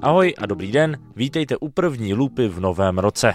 [0.00, 3.34] Ahoj a dobrý den, vítejte u první lupy v novém roce.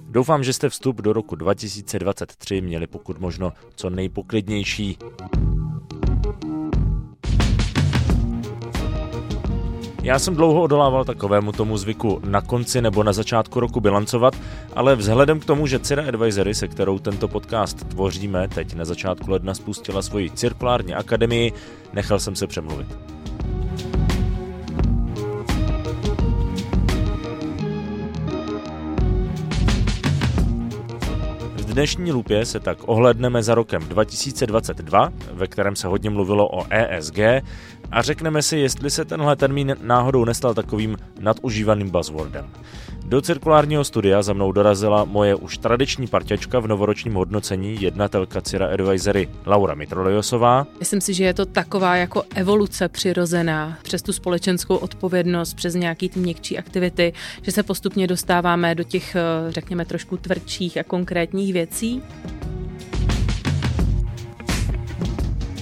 [0.00, 4.98] Doufám, že jste vstup do roku 2023 měli pokud možno co nejpoklidnější.
[10.04, 14.36] Já jsem dlouho odolával takovému tomu zvyku na konci nebo na začátku roku bilancovat,
[14.74, 19.30] ale vzhledem k tomu, že Cira Advisory, se kterou tento podcast tvoříme, teď na začátku
[19.30, 21.52] ledna spustila svoji cirkulární akademii,
[21.92, 23.13] nechal jsem se přemluvit.
[31.74, 37.18] Dnešní lupě se tak ohledneme za rokem 2022, ve kterém se hodně mluvilo o ESG,
[37.90, 42.50] a řekneme si, jestli se tenhle termín náhodou nestal takovým nadužívaným buzzwordem.
[43.06, 48.66] Do cirkulárního studia za mnou dorazila moje už tradiční parťačka v novoročním hodnocení, jednatelka Cira
[48.66, 50.66] Advisory Laura Mitrolejosová.
[50.78, 56.08] Myslím si, že je to taková jako evoluce přirozená přes tu společenskou odpovědnost, přes nějaký
[56.08, 57.12] ty měkčí aktivity,
[57.42, 62.02] že se postupně dostáváme do těch, eh, řekněme, trošku tvrdších a konkrétních věcí.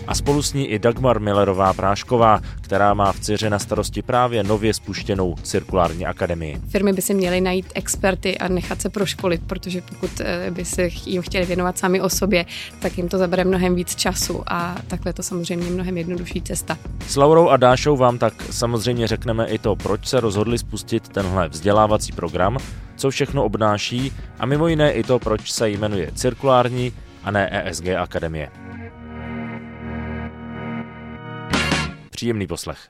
[0.06, 4.42] A spolu s ní i Dagmar Millerová Prášková, která má v Ciře na starosti právě
[4.42, 6.60] nově spuštěnou cirkulární akademii.
[6.68, 10.88] Firmy by si měly najít experty a nechat se proškolit, protože pokud eh, by se
[11.06, 12.44] jim chtěli věnovat sami o sobě,
[12.80, 16.78] tak jim to zabere mnohem víc času a takhle to samozřejmě mnohem jednodušší cesta.
[17.06, 21.48] S Laurou a Dášou vám tak samozřejmě řekneme i to, proč se rozhodli spustit tenhle
[21.48, 22.58] vzdělávací program,
[22.96, 26.92] co všechno obnáší a mimo jiné i to, proč se jmenuje Cirkulární
[27.24, 28.71] a ne ESG Akademie.
[32.22, 32.88] Příjemný poslech.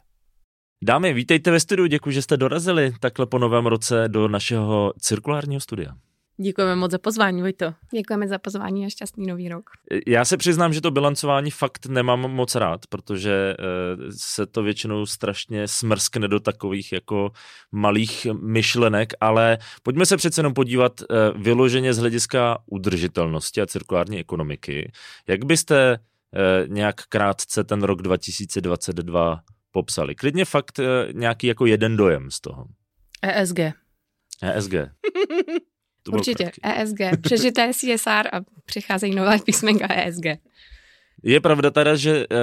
[0.85, 5.61] Dámy, vítejte ve studiu, děkuji, že jste dorazili takhle po novém roce do našeho cirkulárního
[5.61, 5.95] studia.
[6.43, 7.75] Děkujeme moc za pozvání, Vojto.
[7.95, 9.71] Děkujeme za pozvání a šťastný nový rok.
[10.07, 13.65] Já se přiznám, že to bilancování fakt nemám moc rád, protože eh,
[14.19, 17.33] se to většinou strašně smrskne do takových jako
[17.73, 21.07] malých myšlenek, ale pojďme se přece jenom podívat eh,
[21.37, 24.93] vyloženě z hlediska udržitelnosti a cirkulární ekonomiky.
[25.29, 25.99] Jak byste
[26.67, 30.15] nějak krátce ten rok 2022 popsali.
[30.15, 32.67] Klidně fakt eh, nějaký jako jeden dojem z toho.
[33.23, 33.59] ESG.
[34.43, 34.73] ESG.
[36.03, 37.21] To Určitě, ESG.
[37.23, 40.27] Přežité CSR a přicházejí nové písmenka ESG.
[41.23, 42.37] Je pravda teda, že eh,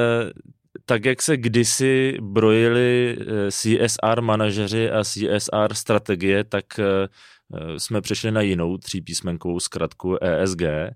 [0.86, 3.18] tak, jak se kdysi brojili
[3.50, 7.08] CSR manažeři a CSR strategie, tak Eh,
[7.78, 10.62] jsme přešli na jinou třípísmenkovou zkratku ESG.
[10.62, 10.94] Eh,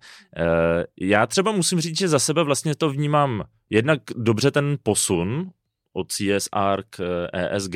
[1.02, 5.50] já třeba musím říct, že za sebe vlastně to vnímám jednak dobře ten posun
[5.94, 7.76] od CSR k ESG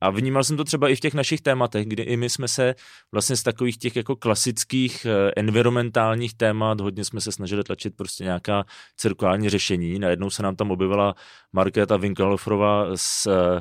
[0.00, 2.74] a vnímal jsem to třeba i v těch našich tématech, kdy i my jsme se
[3.12, 8.24] vlastně z takových těch jako klasických eh, environmentálních témat, hodně jsme se snažili tlačit prostě
[8.24, 8.64] nějaká
[8.96, 9.98] cirkulární řešení.
[9.98, 11.14] Najednou se nám tam objevila
[11.52, 13.60] Markéta Winkelhoferová s Eh,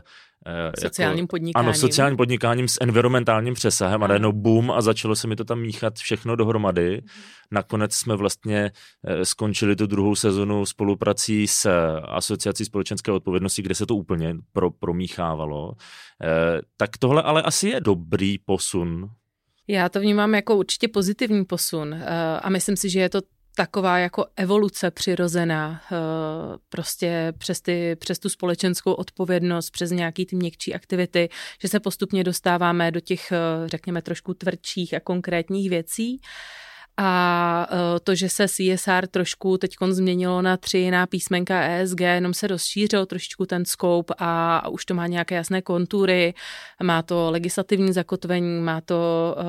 [0.79, 1.69] sociálním jako, podnikáním.
[1.69, 5.59] Ano, sociálním podnikáním s environmentálním přesahem a najednou boom a začalo se mi to tam
[5.59, 6.91] míchat všechno dohromady.
[6.91, 7.07] Mhm.
[7.51, 8.71] Nakonec jsme vlastně
[9.07, 14.35] eh, skončili tu druhou sezonu spoluprací s eh, Asociací společenské odpovědnosti, kde se to úplně
[14.51, 15.73] pro, promíchávalo.
[16.77, 19.09] Tak tohle ale asi je dobrý posun
[19.71, 21.95] já to vnímám jako určitě pozitivní posun
[22.41, 23.21] a myslím si, že je to
[23.55, 25.95] taková jako evoluce přirozená, eh,
[26.69, 31.29] prostě přes, ty, přes tu společenskou odpovědnost, přes nějaký ty měkčí aktivity,
[31.61, 36.21] že se postupně dostáváme do těch, eh, řekněme, trošku tvrdších a konkrétních věcí.
[37.01, 42.33] A e, to, že se CSR trošku teď změnilo na tři jiná písmenka ESG, jenom
[42.33, 46.33] se rozšířil trošičku ten scope a už to má nějaké jasné kontury,
[46.83, 49.43] má to legislativní zakotvení, má to, e,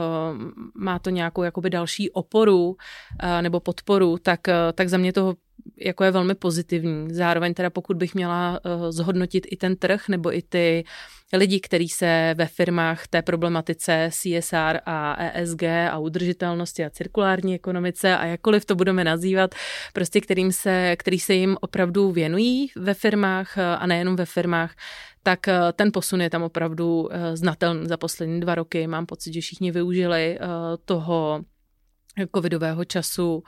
[0.75, 2.77] má to nějakou jakoby další oporu
[3.19, 4.41] e, nebo podporu, tak,
[4.75, 5.35] tak za mě toho
[5.77, 7.15] jako je velmi pozitivní.
[7.15, 10.85] Zároveň teda pokud bych měla uh, zhodnotit i ten trh nebo i ty
[11.33, 18.17] lidi, kteří se ve firmách té problematice CSR a ESG a udržitelnosti a cirkulární ekonomice
[18.17, 19.55] a jakkoliv to budeme nazývat,
[19.93, 24.75] prostě kterým se, který se jim opravdu věnují ve firmách eh, a nejenom ve firmách,
[25.23, 28.87] tak eh, ten posun je tam opravdu znatelný za poslední dva roky.
[28.87, 30.39] Mám pocit, že všichni využili
[30.85, 31.45] toho
[32.35, 33.43] covidového času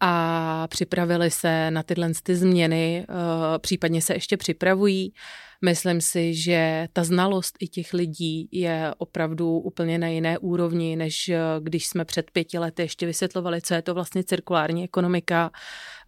[0.00, 5.12] a připravili se na tyhle ty změny, eh, případně se ještě připravují.
[5.64, 11.28] Myslím si, že ta znalost i těch lidí je opravdu úplně na jiné úrovni, než
[11.28, 15.50] eh, když jsme před pěti lety ještě vysvětlovali, co je to vlastně cirkulární ekonomika,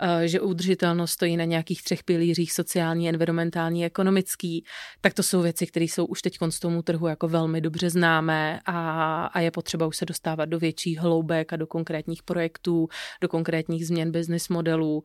[0.00, 4.64] eh, že udržitelnost stojí na nějakých třech pilířích sociální, environmentální, ekonomický,
[5.00, 8.60] tak to jsou věci, které jsou už teď z tomu trhu jako velmi dobře známé
[8.66, 12.88] a, a je potřeba už se dostávat do větších hloubek a do konkrétních projektů,
[13.20, 15.04] do konkrétních změn business modelů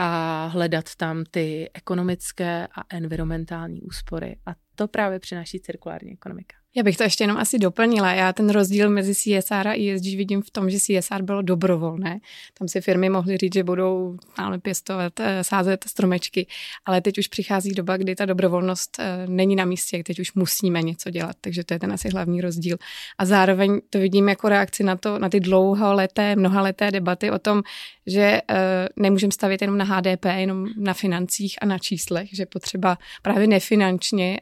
[0.00, 4.36] a hledat tam ty ekonomické a environmentální úspory.
[4.46, 6.57] A to právě přináší cirkulární ekonomika.
[6.76, 8.12] Já bych to ještě jenom asi doplnila.
[8.12, 12.20] Já ten rozdíl mezi CSR a ESG vidím v tom, že CSR bylo dobrovolné.
[12.58, 16.46] Tam si firmy mohly říct, že budou tam pěstovat, eh, sázet stromečky,
[16.84, 20.82] ale teď už přichází doba, kdy ta dobrovolnost eh, není na místě, teď už musíme
[20.82, 22.76] něco dělat, takže to je ten asi hlavní rozdíl.
[23.18, 27.62] A zároveň to vidím jako reakci na, to, na ty dlouholeté, mnohaleté debaty o tom,
[28.06, 28.56] že uh,
[28.96, 34.40] nemůžeme stavět jenom na HDP, jenom na financích a na číslech, že potřeba právě nefinančně,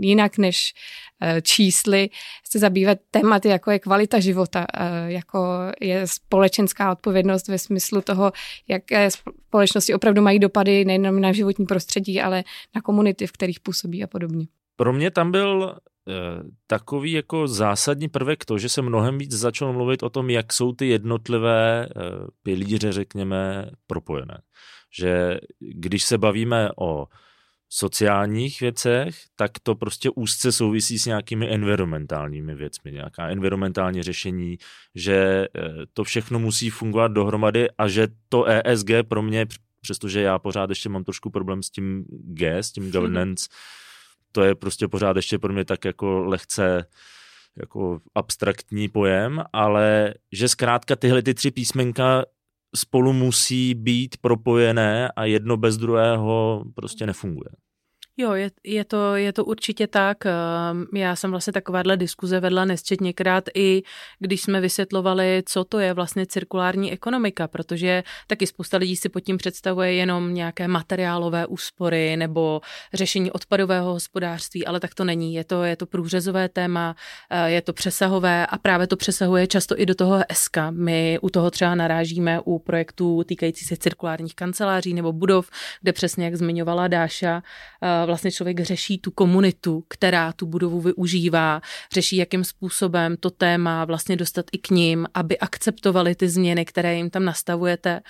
[0.00, 0.74] jinak než
[1.42, 2.10] čísly,
[2.50, 5.48] se zabývat tématy, jako je kvalita života, uh, jako
[5.80, 8.32] je společenská odpovědnost ve smyslu toho,
[8.68, 14.04] jaké společnosti opravdu mají dopady nejen na životní prostředí, ale na komunity, v kterých působí
[14.04, 14.46] a podobně.
[14.76, 15.76] Pro mě tam byl
[16.08, 20.52] Eh, takový jako zásadní prvek to, že se mnohem víc začal mluvit o tom, jak
[20.52, 21.90] jsou ty jednotlivé eh,
[22.42, 24.42] pilíře, řekněme, propojené.
[24.98, 27.06] Že když se bavíme o
[27.68, 34.58] sociálních věcech, tak to prostě úzce souvisí s nějakými environmentálními věcmi, nějaká environmentální řešení,
[34.94, 39.46] že eh, to všechno musí fungovat dohromady a že to ESG pro mě,
[39.80, 43.86] přestože já pořád ještě mám trošku problém s tím G, s tím governance, hmm
[44.36, 46.86] to je prostě pořád ještě pro mě tak jako lehce
[47.56, 52.24] jako abstraktní pojem, ale že zkrátka tyhle ty tři písmenka
[52.76, 57.50] spolu musí být propojené a jedno bez druhého prostě nefunguje.
[58.18, 60.26] Jo, je, je, to, je to určitě tak.
[60.26, 63.82] Ehm, já jsem vlastně takováhle diskuze vedla nesčetněkrát i
[64.18, 69.20] když jsme vysvětlovali, co to je vlastně cirkulární ekonomika, protože taky spousta lidí si pod
[69.20, 72.60] tím představuje jenom nějaké materiálové úspory nebo
[72.94, 75.34] řešení odpadového hospodářství, ale tak to není.
[75.34, 76.96] Je to, je to průřezové téma,
[77.30, 80.56] eh, je to přesahové a právě to přesahuje často i do toho SK.
[80.70, 85.50] My u toho třeba narážíme u projektů týkající se cirkulárních kanceláří nebo budov,
[85.82, 87.42] kde přesně jak zmiňovala Dáša,
[87.82, 91.60] eh, vlastně člověk řeší tu komunitu, která tu budovu využívá,
[91.92, 96.96] řeší, jakým způsobem to téma vlastně dostat i k ním, aby akceptovali ty změny, které
[96.96, 98.00] jim tam nastavujete.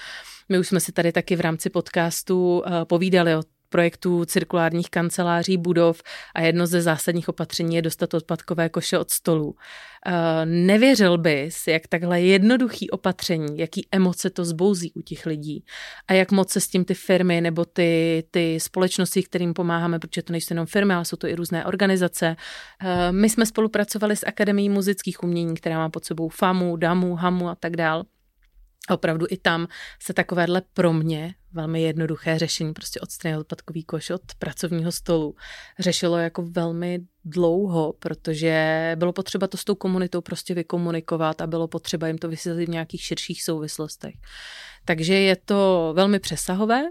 [0.49, 3.43] My už jsme si tady taky v rámci podcastu eh, povídali o
[3.77, 6.03] projektů cirkulárních kanceláří budov
[6.35, 9.55] a jedno ze zásadních opatření je dostat odpadkové koše od stolu.
[10.07, 15.65] Eh, nevěřil bys, jak takhle jednoduchý opatření, jaký emoce to zbouzí u těch lidí
[16.09, 20.23] a jak moc se s tím ty firmy nebo ty, ty společnosti, kterým pomáháme, protože
[20.23, 22.37] to nejsou jenom firmy, ale jsou to i různé organizace.
[22.83, 27.49] Eh, my jsme spolupracovali s Akademií muzických umění, která má pod sebou FAMu, DAMu, HAMu
[27.49, 28.05] a tak dál.
[28.91, 29.69] Opravdu i tam
[30.03, 35.37] se takovéhle pro mě velmi jednoduché řešení, prostě odstranit odpadkový koš od pracovního stolu,
[35.79, 41.69] řešilo jako velmi dlouho, protože bylo potřeba to s tou komunitou prostě vykomunikovat a bylo
[41.69, 44.15] potřeba jim to vysvětlit v nějakých širších souvislostech.
[44.85, 46.83] Takže je to velmi přesahové,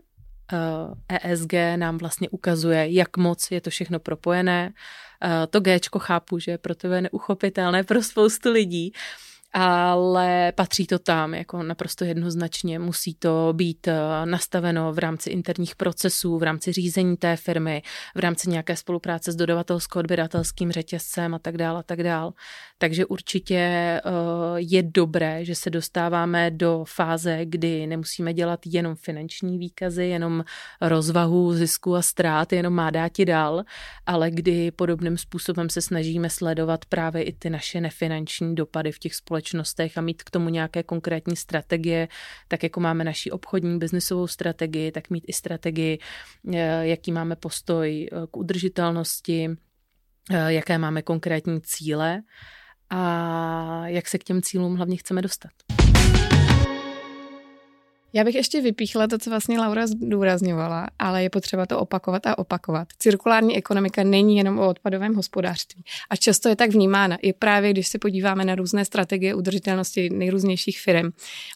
[1.24, 4.74] ESG nám vlastně ukazuje, jak moc je to všechno propojené.
[5.50, 8.92] To G chápu, že pro tebe je neuchopitelné pro spoustu lidí,
[9.58, 12.80] ale patří to tam jako naprosto jednoznačně.
[12.80, 17.82] Musí to být eh, nastaveno v rámci interních procesů, v rámci řízení té firmy,
[18.16, 22.32] v rámci nějaké spolupráce s dodavatelsko-odběratelským řetězcem a tak dále a tak dále.
[22.78, 24.02] Takže určitě eh,
[24.58, 30.44] je dobré, že se dostáváme do fáze, kdy nemusíme dělat jenom finanční výkazy, jenom
[30.82, 33.64] rozvahu, zisku a ztrát, jenom má dáti dál,
[34.06, 39.16] ale kdy podobným způsobem se snažíme sledovat právě i ty naše nefinanční dopady v těch
[39.16, 39.45] společnostech
[39.98, 42.08] a mít k tomu nějaké konkrétní strategie,
[42.48, 46.00] tak jako máme naší obchodní biznisovou strategii, tak mít i strategii,
[46.54, 49.50] eh, jaký máme postoj eh, k udržitelnosti,
[50.48, 52.22] jaké máme konkrétní cíle
[52.90, 55.52] a jak se k těm cílům hlavně chceme dostat.
[58.16, 62.38] Já bych ještě vypíchla to, co vlastně Laura zdůrazňovala, ale je potřeba to opakovat a
[62.38, 62.88] opakovat.
[63.00, 65.84] Cirkulární ekonomika není jenom o odpadovém hospodářství.
[66.10, 67.18] A často je tak vnímána.
[67.22, 71.10] I právě, když se podíváme na různé strategie udržitelnosti nejrůznějších firm.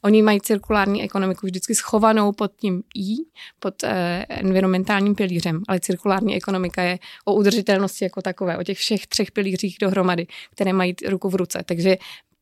[0.04, 3.16] Oni mají cirkulární ekonomiku vždycky schovanou pod tím I,
[3.60, 9.08] pod eh, environmentálním pilířem, ale cirkulární ekonomika je o udržitelnosti jako takové, o těch všech
[9.08, 11.60] třech pilířích dohromady, které mají ruku v ruce.
[11.66, 11.98] Takže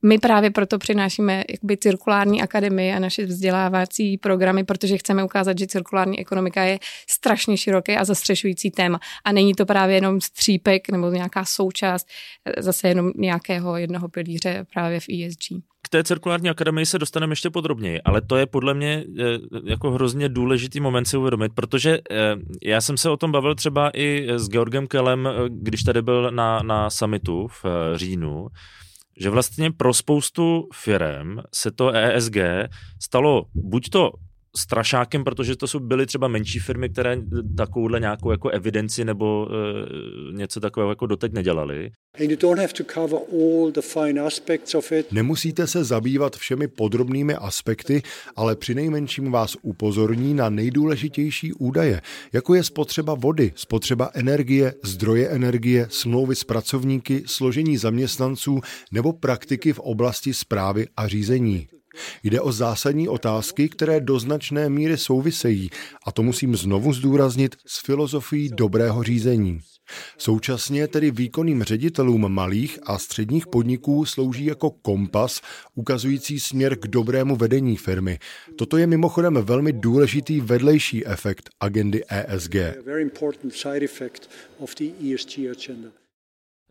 [0.06, 5.68] my právě proto přinášíme jakby cirkulární akademii a naše vzdělávací programy, protože chceme ukázat, že
[5.68, 9.00] cirkulární ekonomika je strašně široké a zastřešující téma.
[9.25, 12.08] A není to právě jenom střípek nebo nějaká součást
[12.46, 17.32] eh, zase jenom nějakého jednoho pilíře právě v ESG k té cirkulární akademii se dostaneme
[17.32, 19.24] ještě podrobněji, ale to je podle mě eh,
[19.63, 23.92] jako hrozně důležitý moment si uvědomit, protože eh, já jsem se o tom bavil třeba
[23.94, 28.48] i s Georgem Kelem, když tady byl na, na summitu v říjnu,
[29.20, 32.38] že vlastně pro spoustu firm se to ESG
[33.00, 34.12] stalo buď to
[34.56, 37.18] strašákem, protože to jsou byly třeba menší firmy, které
[37.58, 41.92] takovouhle nějakou jako evidenci nebo e, něco takového jako doteď nedělali.
[45.12, 48.01] Nemusíte se zabývat všemi podrobnými aspekty,
[48.36, 52.01] ale při nejmenším vás upozorní na nejdůležitější údaje,
[52.34, 58.60] jako je spotřeba vody, spotřeba energie, zdroje energie, smlouvy s pracovníky, složení zaměstnanců
[58.92, 61.68] nebo praktiky v oblasti zprávy a řízení.
[62.24, 65.70] Jde o zásadní otázky, které do značné míry souvisejí,
[66.06, 69.62] a to musím znovu zdůraznit, s filozofií dobrého řízení.
[70.18, 75.42] Současně tedy výkonným ředitelům malých a středních podniků slouží jako kompas,
[75.75, 78.20] ukazující směr k dobrému vedení firmy.
[78.56, 82.56] Toto je mimochodem velmi důležitý vedlejší efekt agendy ESG.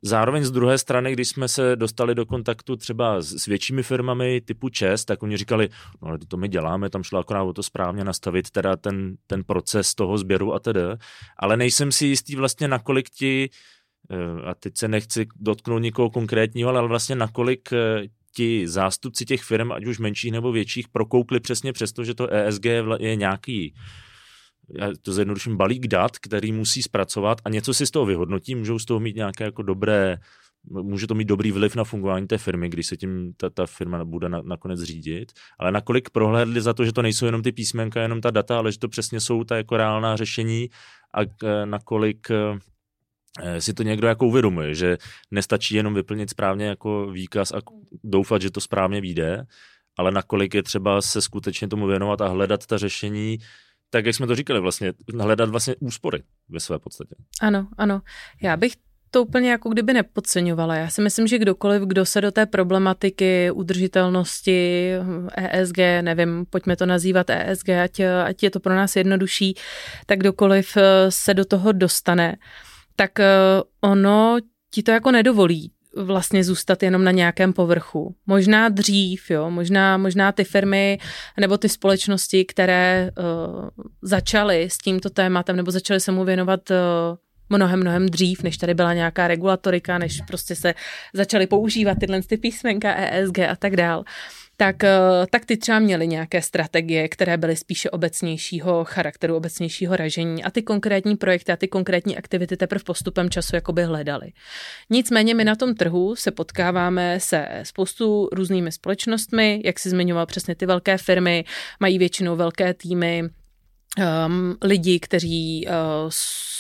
[0.03, 4.69] Zároveň z druhé strany, když jsme se dostali do kontaktu třeba s většími firmami typu
[4.69, 5.69] ČES, tak oni říkali,
[6.03, 9.45] no ale to my děláme, tam šlo akorát o to správně nastavit teda ten, ten
[9.45, 10.81] proces toho sběru a tedy,
[11.37, 13.51] ale nejsem si jistý vlastně nakolik ti,
[14.11, 18.03] eh, a teď se nechci dotknout nikoho konkrétního, ale vlastně nakolik eh,
[18.35, 22.65] ti zástupci těch firm, ať už menších nebo větších, prokoukli přesně přesto, že to ESG
[22.99, 23.75] je nějaký
[25.03, 28.85] to zjednoduším balík dat, který musí zpracovat a něco si z toho vyhodnotí, můžou z
[28.85, 30.19] toho mít nějaké jako dobré,
[30.71, 34.05] může to mít dobrý vliv na fungování té firmy, když se tím ta, ta firma
[34.05, 38.03] bude na, nakonec řídit, ale nakolik prohlédli za to, že to nejsou jenom ty písmenka,
[38.03, 40.71] jenom ta data, ale že to přesně jsou ta jako reálná řešení
[41.15, 41.21] a
[41.65, 44.97] nakolik eh, si to někdo jako uvědomuje, že
[45.31, 47.59] nestačí jenom vyplnit správně jako výkaz a
[48.05, 49.47] doufat, že to správně vyjde,
[49.99, 53.39] ale nakolik je třeba se skutečně tomu věnovat a hledat ta řešení,
[53.91, 57.15] tak jak jsme to říkali, vlastně hledat vlastně úspory ve své podstatě.
[57.41, 58.03] Ano, ano.
[58.43, 58.73] Já bych
[59.11, 60.77] to úplně jako kdyby nepodceňovala.
[60.77, 64.91] Já si myslím, že kdokoliv, kdo se do té problematiky udržitelnosti
[65.37, 69.55] ESG, nevím, pojďme to nazývat ESG, ať, ať je to pro nás jednodušší,
[70.07, 70.77] tak kdokoliv
[71.09, 72.37] se do toho dostane,
[72.97, 73.27] tak eh,
[73.81, 74.39] ono
[74.71, 78.15] ti to jako nedovolí vlastně zůstat jenom na nějakém povrchu.
[78.27, 80.99] Možná dřív, jo, možná, možná ty firmy
[81.41, 83.69] nebo ty společnosti, které uh,
[84.03, 86.77] začaly s tímto tématem nebo začaly se mu věnovat uh,
[87.51, 90.75] mnohem, mnohem dřív, než tady byla nějaká regulatorika, než prostě se
[91.15, 94.05] začaly používat tyhle ty písmenka ESG a tak dál
[94.57, 94.99] tak, eh,
[95.31, 100.63] tak ty třeba měly nějaké strategie, které byly spíše obecnějšího charakteru, obecnějšího ražení a ty
[100.63, 104.33] konkrétní projekty a ty konkrétní aktivity teprve postupem času jakoby hledali.
[104.91, 110.55] Nicméně my na tom trhu se potkáváme se spoustu různými společnostmi, jak si zmiňoval přesně
[110.55, 111.45] ty velké firmy,
[111.81, 113.23] mají většinou velké týmy,
[114.27, 115.73] um, lidi, kteří uh,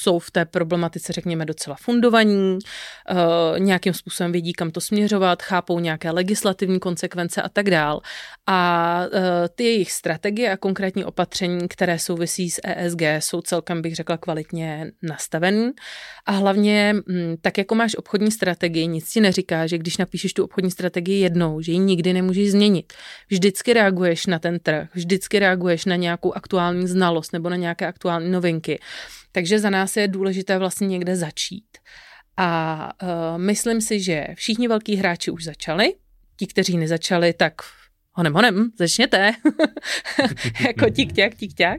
[0.06, 5.80] jsou v té problematice, řekněme, docela fundovaní, uh, nějakým způsobem vědí, kam to směřovat, chápou
[5.80, 8.00] nějaké legislativní konsekvence a tak dál.
[8.46, 9.20] A uh,
[9.54, 14.92] ty jejich strategie a konkrétní opatření, které souvisí s ESG, jsou celkem, bych řekla, kvalitně
[15.02, 15.70] nastavený.
[16.26, 20.44] A hlavně, um, tak jako máš obchodní strategii, nic ti neříká, že když napíšeš tu
[20.44, 22.92] obchodní strategii jednou, že ji nikdy nemůžeš změnit.
[23.30, 28.30] Vždycky reaguješ na ten trh, vždycky reaguješ na nějakou aktuální znalost nebo na nějaké aktuální
[28.30, 28.78] novinky.
[29.36, 31.64] Takže za nás je důležité vlastně někde začít.
[32.36, 35.94] A uh, myslím si, že všichni velký hráči už začali.
[36.36, 37.52] Ti, kteří nezačali, tak
[38.12, 39.32] honem, honem, začněte.
[40.66, 41.78] jako tik-ťak, tik-ťak.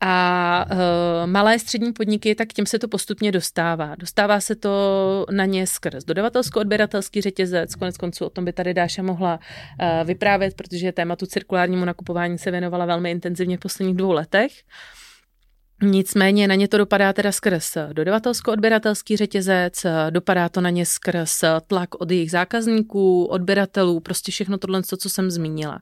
[0.00, 3.94] A uh, malé střední podniky, tak těm se to postupně dostává.
[3.98, 9.02] Dostává se to na ně skrz dodavatelsko-odběratelský řetězec, konec konců o tom by tady Dáša
[9.02, 14.52] mohla uh, vyprávět, protože tématu cirkulárnímu nakupování se věnovala velmi intenzivně v posledních dvou letech.
[14.52, 14.99] Uh,
[15.82, 21.94] Nicméně na ně to dopadá teda skrz dodavatelsko-odběratelský řetězec, dopadá to na ně skrz tlak
[21.94, 25.80] od jejich zákazníků, odběratelů, prostě všechno tohle, co jsem zmínila.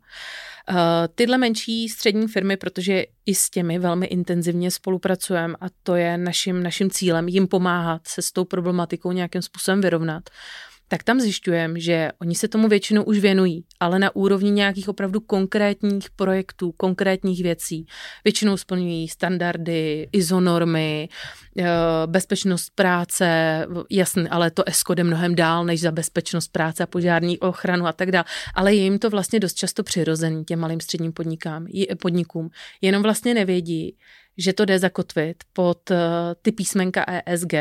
[1.15, 6.63] Tyhle menší střední firmy, protože i s těmi velmi intenzivně spolupracujeme a to je naším,
[6.63, 10.23] naším cílem, jim pomáhat se s tou problematikou nějakým způsobem vyrovnat
[10.89, 15.21] tak tam zjišťujeme, že oni se tomu většinou už věnují, ale na úrovni nějakých opravdu
[15.21, 17.87] konkrétních projektů, konkrétních věcí.
[18.25, 21.09] Většinou splňují standardy, izonormy,
[21.59, 21.67] eh,
[22.07, 23.27] bezpečnost práce,
[23.91, 27.93] jasně, ale to ESCO jde mnohem dál než za bezpečnost práce a požární ochranu a
[27.93, 28.25] tak dále.
[28.55, 31.67] Ale je jim to vlastně dost často přirozený těm malým středním podnikám,
[32.01, 32.51] podnikům.
[32.81, 33.97] Jenom vlastně nevědí,
[34.39, 35.97] že to jde zakotvit pod eh,
[36.43, 37.55] ty písmenka ESG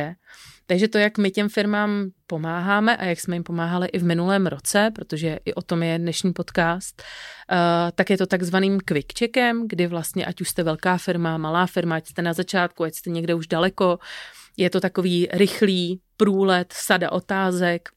[0.67, 4.48] takže to, jak my těm firmám pomáháme a jak jsme jim pomáhali i v minulém
[4.48, 7.03] roce, protože i o tom je dnešní podcast,
[7.51, 7.57] uh,
[7.96, 11.96] tak je to takzvaným quick checkem, kdy vlastně ať už jste velká firma, malá firma,
[11.96, 14.00] ať jste na začátku, ať jste někde už daleko,
[14.57, 17.89] je to takový rychlý průlet, sada otázek,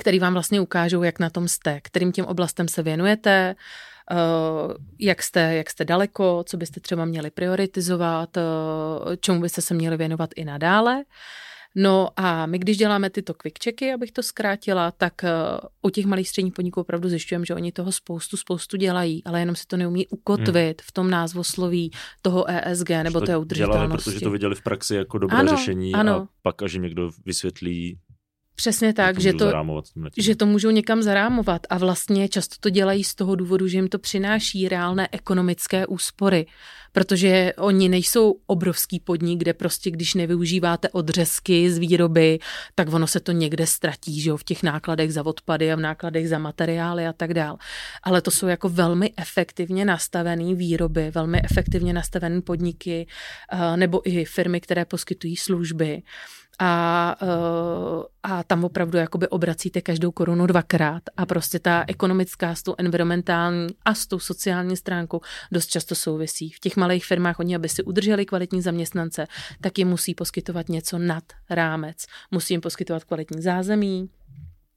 [0.00, 3.54] který vám vlastně ukážou, jak na tom jste, kterým těm oblastem se věnujete,
[4.98, 8.38] jak jste, jak jste daleko, co byste třeba měli prioritizovat,
[9.20, 11.04] čemu byste se měli věnovat i nadále.
[11.74, 15.28] No a my, když děláme tyto quick checky, abych to zkrátila, tak uh,
[15.82, 19.56] u těch malých středních podniků opravdu zjišťujeme, že oni toho spoustu, spoustu dělají, ale jenom
[19.56, 20.86] si to neumí ukotvit hmm.
[20.86, 21.90] v tom názvosloví
[22.22, 23.86] toho ESG nebo té udržitelnosti.
[23.86, 26.14] Dělali, protože to viděli v praxi jako dobré ano, řešení ano.
[26.14, 27.98] a pak, až jim někdo vysvětlí,
[28.56, 29.52] Přesně tak, že to,
[30.16, 33.88] že to můžou někam zarámovat a vlastně často to dělají z toho důvodu, že jim
[33.88, 36.46] to přináší reálné ekonomické úspory,
[36.92, 42.38] protože oni nejsou obrovský podnik, kde prostě když nevyužíváte odřezky z výroby,
[42.74, 45.80] tak ono se to někde ztratí, že jo, v těch nákladech za odpady a v
[45.80, 47.56] nákladech za materiály a tak dál.
[48.02, 53.06] Ale to jsou jako velmi efektivně nastavené výroby, velmi efektivně nastavené podniky
[53.52, 56.02] eh, nebo i firmy, které poskytují služby
[56.58, 62.62] a, eh, a tam opravdu jakoby obracíte každou korunu dvakrát a prostě ta ekonomická s
[62.62, 65.20] tou environmentální a s tou sociální stránkou
[65.52, 66.50] dost často souvisí.
[66.50, 69.26] V těch malých firmách oni, aby si udrželi kvalitní zaměstnance,
[69.60, 72.06] tak jim musí poskytovat něco nad rámec.
[72.30, 74.10] Musí jim poskytovat kvalitní zázemí,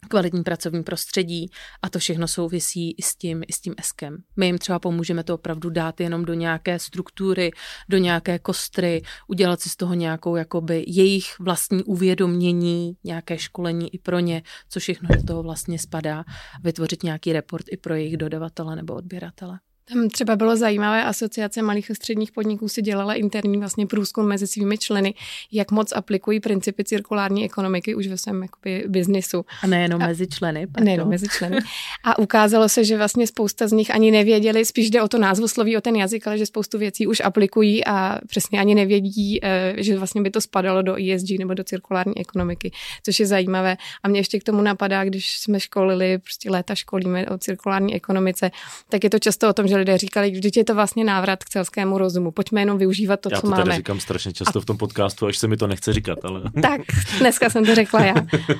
[0.07, 1.49] kvalitní pracovní prostředí
[1.81, 4.17] a to všechno souvisí i s tím, i s tím eskem.
[4.35, 7.51] My jim třeba pomůžeme to opravdu dát jenom do nějaké struktury,
[7.89, 13.99] do nějaké kostry, udělat si z toho nějakou jakoby jejich vlastní uvědomění, nějaké školení i
[13.99, 16.23] pro ně, co všechno do toho vlastně spadá,
[16.63, 19.59] vytvořit nějaký report i pro jejich dodavatele nebo odběratele.
[19.93, 24.47] Tam třeba bylo zajímavé, asociace malých a středních podniků si dělala interní vlastně průzkum mezi
[24.47, 25.13] svými členy,
[25.51, 29.45] jak moc aplikují principy cirkulární ekonomiky už ve svém jakoby, biznisu.
[29.63, 30.67] A nejenom a, mezi členy.
[30.67, 30.85] Pardon.
[30.85, 31.57] Nejenom mezi členy.
[32.03, 35.47] A ukázalo se, že vlastně spousta z nich ani nevěděli, spíš jde o to názvo
[35.47, 39.73] sloví, o ten jazyk, ale že spoustu věcí už aplikují a přesně ani nevědí, eh,
[39.77, 42.71] že vlastně by to spadalo do ESG nebo do cirkulární ekonomiky,
[43.03, 43.77] což je zajímavé.
[44.03, 48.51] A mě ještě k tomu napadá, když jsme školili, prostě léta školíme o cirkulární ekonomice,
[48.89, 51.49] tak je to často o tom, že lidé říkali, vždyť je to vlastně návrat k
[51.49, 52.31] celskému rozumu.
[52.31, 53.61] Pojďme jenom využívat to, já co to máme.
[53.61, 54.61] Já to říkám strašně často a...
[54.61, 56.41] v tom podcastu, až se mi to nechce říkat, ale...
[56.61, 56.81] Tak,
[57.19, 58.15] dneska jsem to řekla já.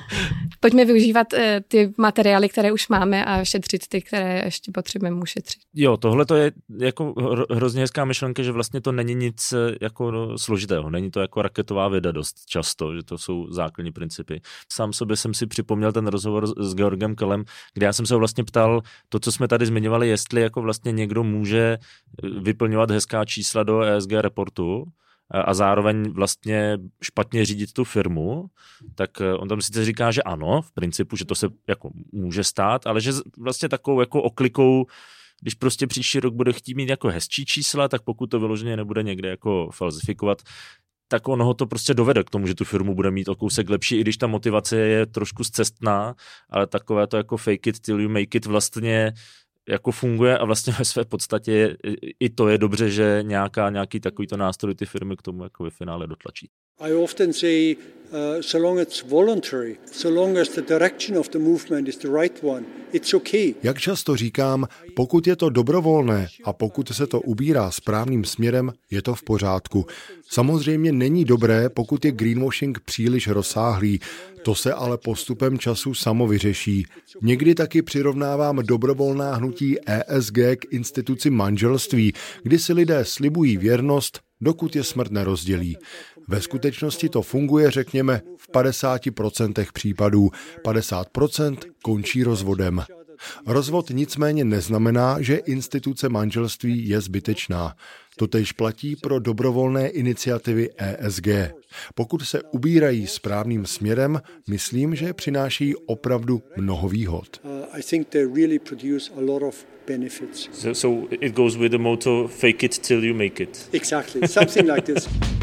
[0.60, 5.60] Pojďme využívat uh, ty materiály, které už máme a šetřit ty, které ještě potřebujeme ušetřit.
[5.74, 7.14] Jo, tohle to je jako
[7.50, 10.90] hrozně hezká myšlenka, že vlastně to není nic eh, jako no, složitého.
[10.90, 14.40] Není to jako raketová věda dost často, že to jsou základní principy.
[14.72, 18.18] Sám sobě jsem si připomněl ten rozhovor s Georgem Kelem, kde já jsem se ho
[18.18, 21.78] vlastně ptal, to, co jsme tady zmiňovali, jestli jako vlastně někdo může
[22.40, 24.84] vyplňovat hezká čísla do ESG reportu
[25.30, 28.46] a zároveň vlastně špatně řídit tu firmu,
[28.94, 32.44] tak eh, on tam sice říká, že ano, v principu, že to se jako může
[32.44, 34.86] stát, ale že vlastně takovou jako oklikou
[35.40, 39.02] když prostě příští rok bude chtít mít jako hezčí čísla, tak pokud to vyloženě nebude
[39.02, 40.42] někde jako falzifikovat,
[41.08, 43.70] tak ono ho to prostě dovede k tomu, že tu firmu bude mít o kousek
[43.70, 46.14] lepší, i když ta motivace je trošku zcestná,
[46.50, 49.12] ale takové to jako fake it till you make it vlastně
[49.68, 51.76] jako funguje a vlastně ve své podstatě
[52.20, 55.70] i to je dobře, že nějaká, nějaký takovýto nástroj ty firmy k tomu jako ve
[55.70, 56.50] finále dotlačí.
[56.80, 57.76] I often say,
[58.12, 62.08] uh, so long it's voluntary, so long as the direction of the movement is the
[62.08, 63.54] right one, it's okay.
[63.62, 69.02] Jak často říkám, pokud je to dobrovolné a pokud se to ubírá správným směrem, je
[69.02, 69.86] to v pořádku.
[70.30, 74.00] Samozřejmě není dobré, pokud je greenwashing příliš rozsáhlý,
[74.42, 76.86] to se ale postupem času samo vyřeší.
[77.22, 82.12] Někdy taky přirovnávám dobrovolná hnutí ESG k instituci manželství,
[82.42, 85.76] kdy si lidé slibují věrnost, dokud je smrt nerozdělí.
[86.28, 90.30] Ve skutečnosti to funguje, řekněme, v 50% případů.
[90.64, 92.82] 50% končí rozvodem.
[93.46, 97.76] Rozvod nicméně neznamená, že instituce manželství je zbytečná.
[98.16, 101.28] Totež platí pro dobrovolné iniciativy ESG.
[101.94, 107.40] Pokud se ubírají správným směrem, myslím, že přináší opravdu mnoho výhod.
[110.52, 113.68] So, so it goes with the motto fake it till you make it.
[113.72, 115.08] Exactly, something like this.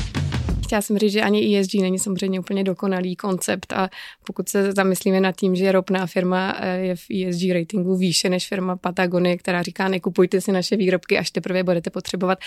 [0.65, 3.89] Chtěla jsem říct, že ani ESG není samozřejmě úplně dokonalý koncept a
[4.25, 8.47] pokud se zamyslíme nad tím, že ropná firma eh, je v ESG ratingu výše než
[8.47, 12.39] firma Patagonie, která říká nekupujte si naše výrobky, až teprve budete potřebovat,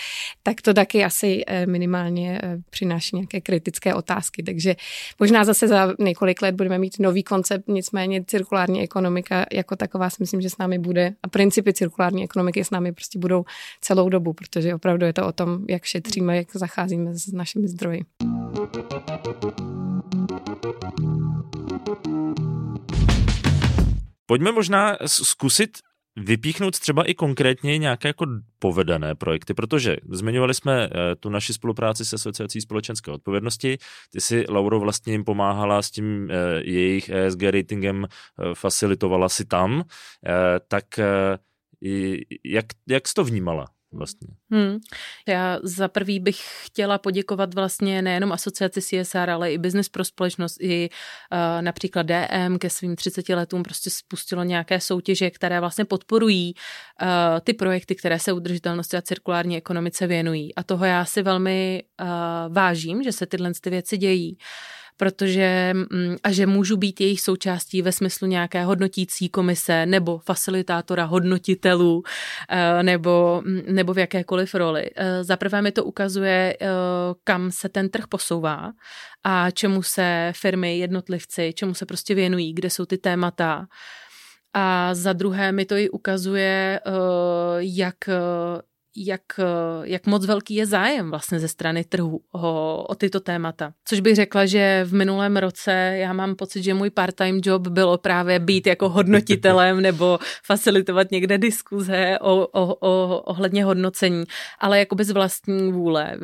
[0.43, 4.43] tak to taky asi eh, minimálně eh, přináší nějaké kritické otázky.
[4.43, 4.75] Takže
[5.19, 10.15] možná zase za několik let budeme mít nový koncept, nicméně cirkulární ekonomika jako taková si
[10.19, 13.43] myslím, že s námi bude a principy cirkulární ekonomiky s námi prostě budou
[13.81, 18.08] celou dobu, protože opravdu je to o tom, jak šetříme, jak zacházíme s našimi zdroji.
[24.25, 25.77] Pojďme možná zkusit
[26.15, 28.25] vypíchnout třeba i konkrétně nějaké jako
[28.59, 33.77] povedené projekty, protože zmiňovali jsme eh, tu naši spolupráci s Asociací společenské odpovědnosti.
[34.11, 39.45] Ty si, Lauro, vlastně jim pomáhala s tím eh, jejich ESG ratingem, eh, facilitovala si
[39.45, 39.83] tam.
[40.67, 40.85] Tak
[42.45, 43.67] jak, jak jsi to vnímala?
[43.91, 44.27] Vlastně.
[44.51, 44.79] Hmm.
[45.27, 50.57] Já za prvý bych chtěla poděkovat vlastně nejenom asociaci CSR, ale i Business pro společnost,
[50.61, 50.89] i
[51.31, 56.53] uh, například DM ke svým 30 letům prostě spustilo nějaké soutěže, které vlastně podporují
[57.01, 57.07] uh,
[57.43, 60.55] ty projekty, které se udržitelnosti a cirkulární ekonomice věnují.
[60.55, 62.07] A toho já si velmi uh,
[62.53, 64.37] vážím, že se tyhle ty věci dějí.
[64.37, 70.19] Uh, protože mm, a že můžu být jejich součástí ve smyslu nějaké hodnotící komise nebo
[70.19, 72.03] facilitátora hodnotitelů
[72.49, 74.89] eh, nebo, mm, nebo v jakékoliv roli.
[74.95, 76.67] Eh, za prvé mi to ukazuje, eh,
[77.23, 78.71] kam se ten trh posouvá
[79.23, 83.67] a čemu se firmy, jednotlivci, čemu se prostě věnují, kde jsou ty témata.
[84.53, 86.79] A za druhé mi to i ukazuje,
[87.59, 87.95] jak,
[88.95, 89.21] jak,
[89.83, 93.73] jak moc velký je zájem vlastně ze strany trhu o, o tyto témata.
[93.85, 97.97] Což bych řekla, že v minulém roce já mám pocit, že můj part-time job bylo
[97.97, 104.23] právě být jako hodnotitelem nebo facilitovat někde diskuze o, o, o, ohledně hodnocení,
[104.59, 106.17] ale jako bez vlastní vůle,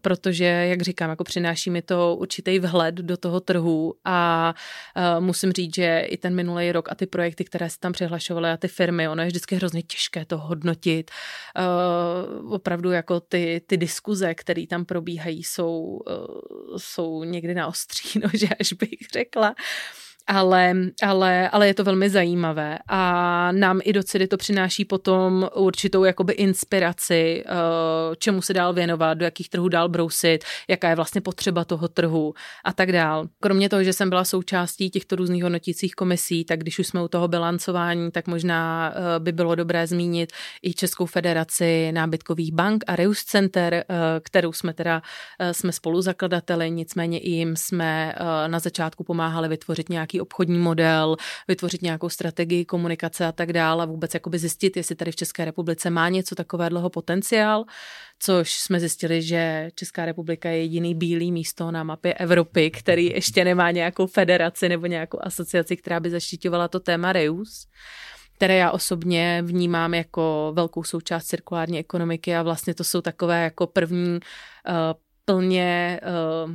[0.00, 4.54] protože, jak říkám, jako přináší mi to určitý vhled do toho trhu a
[4.96, 8.50] uh, musím říct, že i ten minulý rok a ty projekty, které se tam přihlašovaly
[8.50, 11.10] a ty firmy, ono je vždycky hrozně těžké to hodnotit.
[11.58, 11.95] Uh,
[12.42, 18.18] uh, opravdu jako ty, ty diskuze, které tam probíhají, jsou, uh, jsou někdy na ostří
[18.32, 19.50] nože, až bych řekla.
[19.50, 24.84] Uh, ale, ale, ale je to velmi zajímavé a nám i do CIDy to přináší
[24.84, 27.52] potom určitou jakoby inspiraci, eh,
[28.18, 32.34] čemu se dál věnovat, do jakých trhů dál brousit, jaká je vlastně potřeba toho trhu
[32.64, 33.28] a tak dál.
[33.40, 37.08] Kromě toho, že jsem byla součástí těchto různých hodnotících komisí, tak když už jsme u
[37.08, 42.96] toho bilancování, tak možná eh, by bylo dobré zmínit i Českou federaci nábytkových bank a
[42.96, 43.84] Reus Center, eh,
[44.22, 45.02] kterou jsme teda
[45.52, 48.14] jsme spoluzakladateli, nicméně i jim jsme
[48.46, 51.16] na začátku pomáhali vytvořit nějaký nějaký obchodní model,
[51.48, 55.44] vytvořit nějakou strategii komunikace a tak dále a vůbec jakoby zjistit, jestli tady v České
[55.44, 57.64] republice má něco takového potenciál,
[58.18, 63.44] což jsme zjistili, že Česká republika je jediný bílý místo na mapě Evropy, který ještě
[63.44, 67.66] nemá nějakou federaci nebo nějakou asociaci, která by zaštiťovala to téma Reus
[68.36, 73.66] které já osobně vnímám jako velkou součást cirkulární ekonomiky a vlastně to jsou takové jako
[73.66, 74.20] první uh,
[75.24, 76.52] plně uh,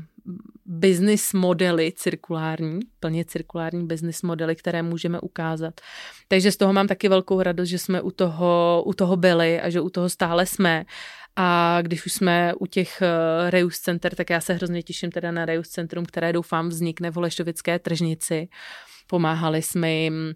[0.71, 5.81] business modely cirkulární, plně cirkulární business modely, které můžeme ukázat.
[6.27, 9.69] Takže z toho mám taky velkou radost, že jsme u toho, u toho byli a
[9.69, 10.85] že u toho stále jsme.
[11.35, 15.31] A když už jsme u těch uh, Reus Center, tak já se hrozně těším teda
[15.31, 18.47] na Reus Centrum, které doufám vznikne v Holešovické tržnici.
[19.07, 20.33] Pomáhali jsme jim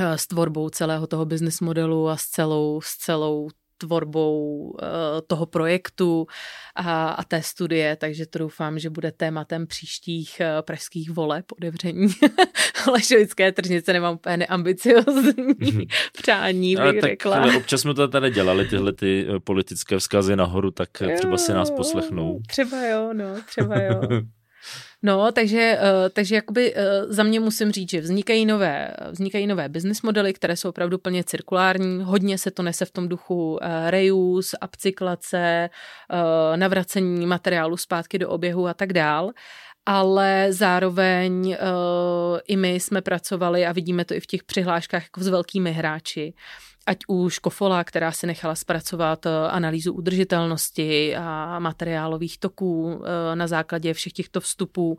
[0.00, 4.88] eh, s tvorbou celého toho business modelu a s celou, s celou tvorbou uh,
[5.26, 6.26] toho projektu
[6.74, 12.08] a, a té studie, takže to doufám, že bude tématem příštích uh, pražských voleb odevření
[12.92, 13.92] Lešovické tržnice.
[13.92, 15.84] Nemám úplně neambiciozní mhm.
[16.12, 17.36] přání, bych ale tak, řekla.
[17.36, 21.52] Ale občas jsme to tady dělali, tyhle ty eh, politické vzkazy nahoru, tak třeba si
[21.52, 22.40] nás poslechnou.
[22.48, 24.00] Třeba jo, no, třeba jo.
[25.02, 29.68] No, takže, uh, takže jakoby uh, za mě musím říct, že vznikají nové, vznikají nové
[29.68, 32.04] business modely, které jsou opravdu plně cirkulární.
[32.04, 35.70] Hodně se to nese v tom duchu uh, reuse, upcyklace,
[36.56, 39.32] navracení materiálu zpátky do oběhu a tak dál
[39.86, 45.20] ale zároveň uh, i my jsme pracovali a vidíme to i v těch přihláškách jako
[45.20, 46.34] s velkými hráči.
[46.86, 53.46] Ať už Kofola, která si nechala zpracovat eh, analýzu udržitelnosti a materiálových toků eh, na
[53.46, 54.98] základě všech těchto vstupů,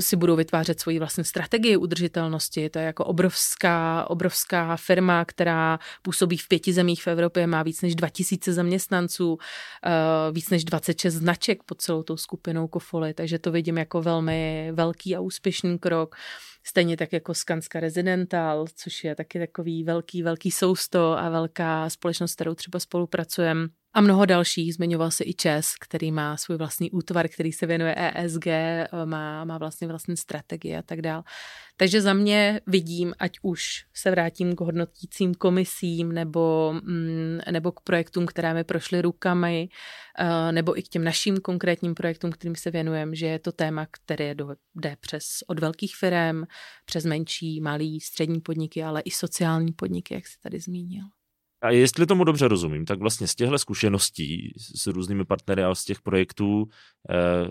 [0.00, 2.70] si budou vytvářet svoji vlastní strategii udržitelnosti.
[2.70, 7.82] To je jako obrovská, obrovská firma, která působí v pěti zemích v Evropě, má víc
[7.82, 9.38] než 2000 zaměstnanců,
[9.86, 9.90] eh,
[10.32, 15.16] víc než 26 značek pod celou tou skupinou Kofoly, takže to vidím jako velmi velký
[15.16, 16.16] a úspěšný krok.
[16.66, 22.34] Stejně tak jako Skanska Residential, což je taky takový velký, velký sousto a velká společnost,
[22.34, 23.68] kterou třeba spolupracujeme.
[23.96, 27.94] A mnoho dalších, zmiňoval se i Čes, který má svůj vlastní útvar, který se věnuje
[27.96, 28.46] ESG,
[29.04, 31.22] má, má vlastně vlastní strategie a tak dále.
[31.76, 37.80] Takže za mě vidím, ať už se vrátím k hodnotícím komisím nebo, mm, nebo k
[37.80, 39.68] projektům, které mi prošly rukami,
[40.18, 43.86] eh, nebo i k těm našim konkrétním projektům, kterým se věnujeme, že je to téma,
[43.90, 44.34] které
[44.74, 46.44] jde přes od velkých firm,
[46.84, 51.04] přes menší, malý, střední podniky, ale i sociální podniky, jak se tady zmínil.
[51.62, 55.84] A jestli tomu dobře rozumím, tak vlastně z těchto zkušeností s různými partnery a z
[55.84, 56.64] těch projektů
[57.10, 57.48] eh,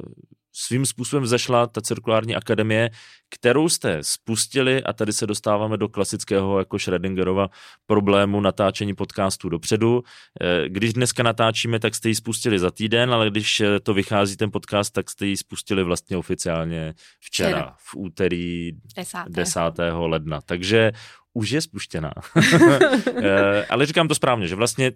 [0.54, 2.90] svým způsobem zašla ta cirkulární akademie,
[3.30, 7.50] kterou jste spustili a tady se dostáváme do klasického jako Schrödingerova
[7.86, 10.04] problému natáčení podcastů dopředu.
[10.42, 14.38] Eh, když dneska natáčíme, tak jste ji spustili za týden, ale když eh, to vychází
[14.38, 17.76] ten podcast, tak jste ji spustili vlastně oficiálně včera, včera.
[17.78, 19.18] v úterý 10.
[19.28, 19.60] 10.
[19.94, 20.42] ledna.
[20.42, 20.92] Takže
[21.34, 22.14] už je spuštěná.
[23.24, 24.92] Eh, ale říkám to správně, že vlastně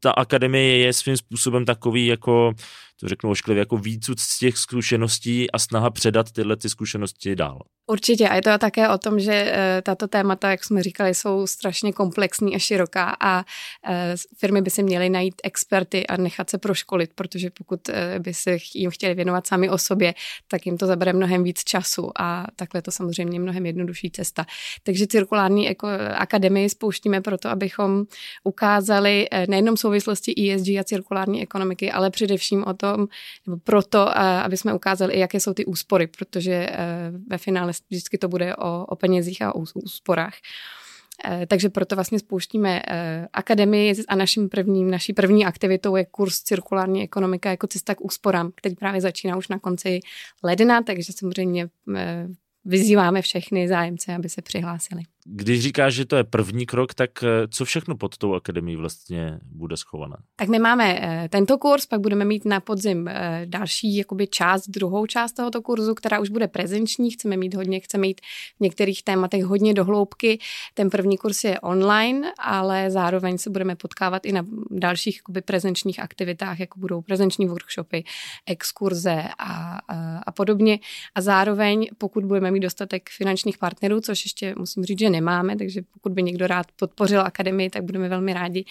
[0.00, 2.52] ta akademie je svým způsobem takový jako,
[3.00, 7.60] to řeknu ošklivě, jako výcud z těch zkušeností a snaha předat tyhle ty zkušenosti dál.
[7.86, 11.46] Určitě a je to také o tom, že eh, tato témata, jak jsme říkali, jsou
[11.46, 13.44] strašně komplexní a široká a
[13.88, 18.34] eh, firmy by si měly najít experty a nechat se proškolit, protože pokud eh, by
[18.34, 20.14] se jim chtěli věnovat sami o sobě,
[20.48, 24.46] tak jim to zabere mnohem víc času a takhle to samozřejmě mnohem jednodušší cesta.
[24.82, 28.04] Takže cirkulární jako akademii spouštíme proto, abychom
[28.44, 33.06] ukázali nejenom souvislosti ESG a cirkulární ekonomiky, ale především o tom,
[33.46, 36.68] nebo proto, aby jsme ukázali, jaké jsou ty úspory, protože
[37.26, 40.34] ve finále vždycky to bude o, o penězích a o úsporách.
[41.24, 46.40] Eh, takže proto vlastně spouštíme eh, akademii a naším prvním, naší první aktivitou je kurz
[46.40, 50.00] cirkulární ekonomika jako cesta k úsporám, který právě začíná už na konci
[50.42, 51.68] ledna, takže samozřejmě
[52.64, 55.02] vyzýváme všechny zájemce, aby se přihlásili.
[55.26, 59.38] Když říkáš, že to je první krok, tak eh, co všechno pod tou akademií vlastně
[59.42, 60.16] bude schované?
[60.36, 64.68] Tak my máme eh, tento kurz, pak budeme mít na podzim eh, další jakoby část,
[64.68, 67.10] druhou část tohoto kurzu, která už bude prezenční.
[67.10, 68.20] Chceme mít hodně, chceme mít
[68.56, 70.38] v některých tématech hodně dohloubky.
[70.74, 76.00] Ten první kurz je online, ale zároveň se budeme potkávat i na dalších jakoby prezenčních
[76.00, 78.04] aktivitách, jako budou prezenční workshopy,
[78.46, 80.78] exkurze a, a, a podobně.
[81.14, 85.82] A zároveň, pokud budeme mít dostatek finančních partnerů, což ještě musím říct, že nemáme, takže
[85.92, 88.64] pokud by někdo rád podpořil akademii, tak budeme velmi rádi.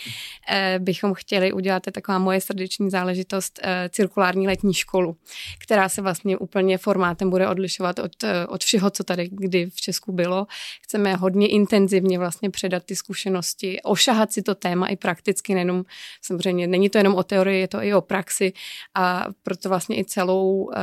[0.49, 5.15] Eh, bychom chtěli udělat, taková moje srdeční záležitost, eh, cirkulární letní školu,
[5.63, 9.82] která se vlastně úplně formátem bude odlišovat od, eh, od všeho, co tady kdy v
[9.82, 10.47] Česku bylo.
[10.82, 15.84] Chceme hodně intenzivně vlastně předat ty zkušenosti, ošahat si to téma i prakticky, nejenom
[16.21, 18.53] samozřejmě, není to jenom o teorii, je to i o praxi
[18.95, 20.73] a proto vlastně i celou uh,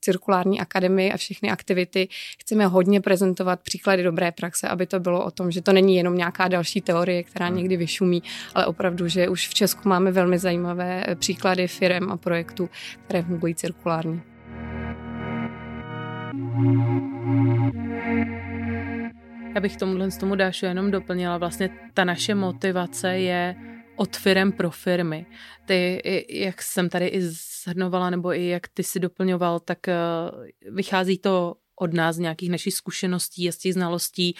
[0.00, 5.24] cirkulární akademii a všechny aktivity chceme hodně prezentovat příklady dobré praxe, aby to to bylo
[5.24, 7.56] o tom, že to není jenom nějaká další teorie, která hmm.
[7.56, 8.22] někdy vyšumí,
[8.54, 12.70] ale opravdu, že už v Česku máme velmi zajímavé příklady firm a projektů,
[13.04, 14.20] které fungují cirkulárně.
[19.54, 23.56] Já bych tomuhle z tomu Dášu jenom doplnila, vlastně ta naše motivace je
[23.96, 25.26] od firm pro firmy.
[25.66, 29.94] Ty, jak jsem tady i zhrnovala, nebo i jak ty si doplňoval, tak eh,
[30.70, 34.36] vychází to od nás, z nějakých našich zkušeností a z těch znalostí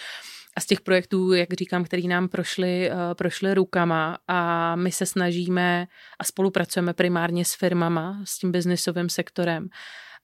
[0.56, 5.06] a z těch projektů, jak říkám, který nám prošly, uh, prošly rukama a my se
[5.06, 5.86] snažíme
[6.18, 9.68] a spolupracujeme primárně s firmama, s tím biznisovým sektorem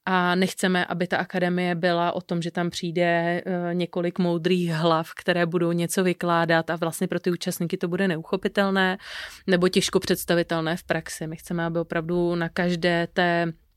[0.07, 5.11] a nechceme, aby ta akademie byla o tom, že tam přijde uh, několik moudrých hlav,
[5.17, 8.99] které budou něco vykládat a vlastně pro ty účastníky to bude neuchopitelné
[9.47, 11.27] nebo těžko představitelné v praxi.
[11.27, 13.70] My chceme, aby opravdu na každé té Eh,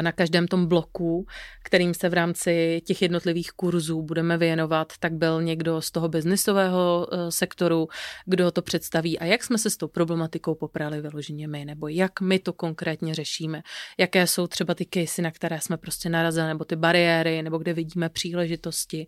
[0.00, 1.26] na každém tom bloku,
[1.64, 7.08] kterým se v rámci těch jednotlivých kurzů budeme věnovat, tak byl někdo z toho biznisového
[7.12, 7.88] eh, sektoru,
[8.26, 9.18] kdo to představí.
[9.18, 13.14] A jak jsme se s tou problematikou poprali vyloženě my, nebo jak my to konkrétně
[13.14, 13.62] řešíme,
[13.98, 17.72] jaké jsou třeba ty casey, na které jsme prostě narazili, nebo ty bariéry, nebo kde
[17.72, 19.06] vidíme příležitosti.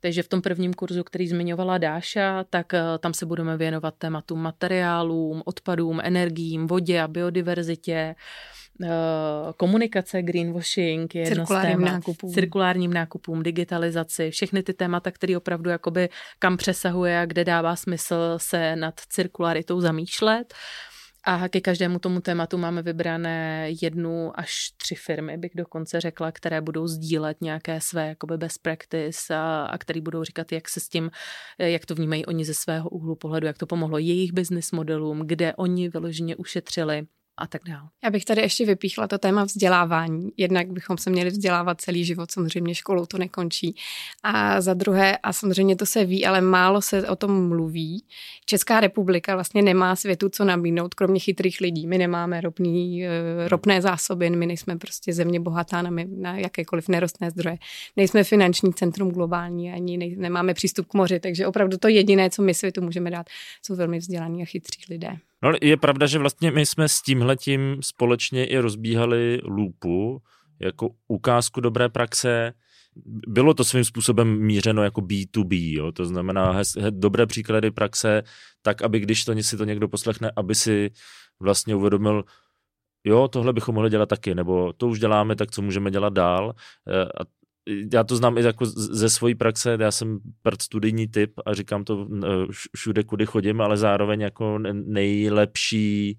[0.00, 4.40] Takže v tom prvním kurzu, který zmiňovala Dáša, tak eh, tam se budeme věnovat tématům
[4.40, 8.57] materiálům, odpadům, energiím, vodě a biodiverzitě, Eh,
[9.56, 12.32] komunikace, greenwashing je jedno z témat, nákupům.
[12.32, 18.34] cirkulárním nákupům, digitalizaci, všechny ty témata, které opravdu jakoby kam přesahuje a kde dává smysl
[18.36, 20.54] se nad cirkularitou zamýšlet.
[21.24, 26.60] A ke každému tomu tématu máme vybrané jednu až tři firmy, bych dokonce řekla, které
[26.60, 30.88] budou sdílet nějaké své jakoby best practice a, a které budou říkat, jak se s
[30.88, 31.10] tím,
[31.58, 35.54] jak to vnímají oni ze svého úhlu pohledu, jak to pomohlo jejich business modelům, kde
[35.54, 37.06] oni vyloženě ušetřili
[37.38, 37.88] a tak dále.
[38.04, 40.30] Já bych tady ještě vypíchla to téma vzdělávání.
[40.36, 43.76] Jednak bychom se měli vzdělávat celý život, samozřejmě školou to nekončí.
[44.22, 48.04] A za druhé, a samozřejmě to se ví, ale málo se o tom mluví.
[48.44, 51.86] Česká republika vlastně nemá světu co nabídnout, kromě chytrých lidí.
[51.86, 57.30] My nemáme ropný, eh, ropné zásoby, my nejsme prostě země bohatá na, na jakékoliv nerostné
[57.30, 57.58] zdroje.
[57.96, 62.42] Nejsme finanční centrum globální, ani nej, nemáme přístup k moři, takže opravdu to jediné, co
[62.42, 63.26] my světu můžeme dát,
[63.62, 65.18] jsou velmi vzdělaní a chytří lidé.
[65.42, 70.22] No je pravda, že vlastně my jsme s tímhletím společně i rozbíhali lupu
[70.60, 72.52] jako ukázku dobré praxe.
[73.28, 75.92] Bylo to svým způsobem mířeno jako B2B, jo?
[75.92, 78.22] to znamená hez, hez, dobré příklady praxe,
[78.62, 80.90] tak aby když to si to někdo poslechne, aby si
[81.40, 82.24] vlastně uvědomil,
[83.04, 86.54] jo, tohle bychom mohli dělat taky, nebo to už děláme, tak co můžeme dělat dál.
[86.88, 87.37] E, a
[87.92, 91.84] já to znám i jako ze své praxe, já jsem prd studijní typ a říkám
[91.84, 92.08] to
[92.76, 96.18] všude, kudy chodím, ale zároveň jako nejlepší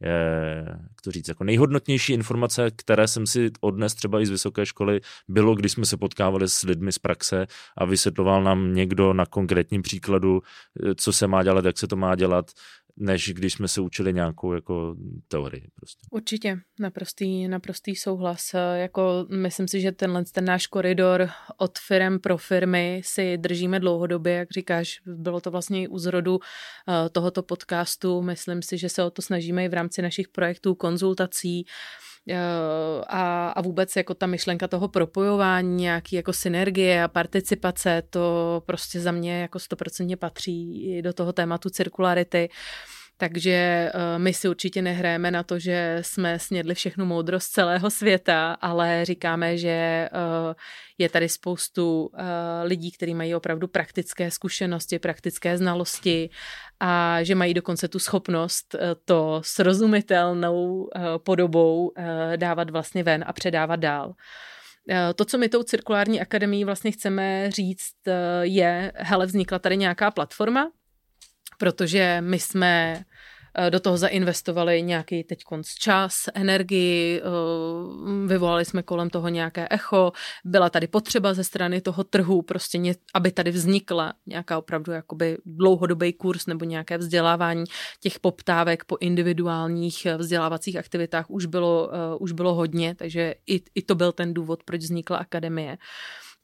[0.00, 5.00] jak to říct, jako nejhodnotnější informace, které jsem si odnes třeba i z vysoké školy,
[5.28, 7.46] bylo, když jsme se potkávali s lidmi z praxe
[7.78, 10.40] a vysvětloval nám někdo na konkrétním příkladu,
[10.96, 12.50] co se má dělat, jak se to má dělat,
[13.00, 14.96] než když jsme se učili nějakou jako
[15.28, 15.68] teorii.
[15.74, 16.06] Prostě.
[16.10, 18.54] Určitě, naprostý, naprostý souhlas.
[18.74, 24.32] Jako myslím si, že tenhle ten náš koridor od firm pro firmy si držíme dlouhodobě,
[24.32, 28.22] jak říkáš, bylo to vlastně i u zrodu eh, tohoto podcastu.
[28.22, 32.07] Myslím si, že se o to snažíme i v rámci našich projektů, konzultací, eh,
[33.08, 39.00] a, a vůbec jako ta myšlenka toho propojování, nějaký jako synergie a participace, to prostě
[39.00, 42.48] za mě jako stoprocentně patří do toho tématu cirkularity.
[43.20, 48.52] Takže uh, my si určitě nehráme na to, že jsme snědli všechnu moudrost celého světa,
[48.52, 50.54] ale říkáme, že uh,
[50.98, 52.20] je tady spoustu uh,
[52.62, 56.30] lidí, kteří mají opravdu praktické zkušenosti, praktické znalosti
[56.80, 60.90] a že mají dokonce tu schopnost to srozumitelnou
[61.24, 61.92] podobou
[62.36, 64.14] dávat vlastně ven a předávat dál.
[65.14, 67.94] To, co my tou cirkulární akademií vlastně chceme říct,
[68.42, 70.70] je, hele, vznikla tady nějaká platforma,
[71.58, 73.02] protože my jsme
[73.54, 79.66] eh, do toho zainvestovali nějaký teď konc čas, energii, eh, vyvolali jsme kolem toho nějaké
[79.70, 80.12] echo,
[80.44, 85.38] byla tady potřeba ze strany toho trhu, prostě ně, aby tady vznikla nějaká opravdu jakoby
[85.46, 87.64] dlouhodobý kurz nebo nějaké vzdělávání
[88.00, 93.82] těch poptávek po individuálních eh, vzdělávacích aktivitách už bylo, už bylo hodně, takže i, i
[93.82, 95.72] to byl ten důvod, proč vznikla akademie.
[95.72, 95.78] Uh,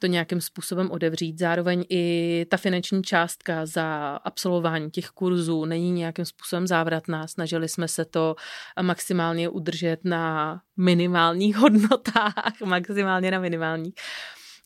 [0.04, 1.38] to nějakým způsobem odevřít.
[1.38, 7.26] Zároveň i ta finanční částka za absolvování těch kurzů není nějakým způsobem závratná.
[7.26, 8.36] Snažili jsme se to
[8.82, 13.94] maximálně udržet na minimálních hodnotách, maximálně na minimálních,